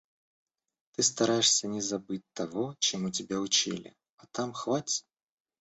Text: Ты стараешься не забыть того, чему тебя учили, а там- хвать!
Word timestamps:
Ты 0.93 1.03
стараешься 1.03 1.67
не 1.67 1.79
забыть 1.79 2.23
того, 2.33 2.75
чему 2.79 3.11
тебя 3.11 3.39
учили, 3.39 3.95
а 4.17 4.25
там- 4.33 4.51
хвать! 4.53 5.05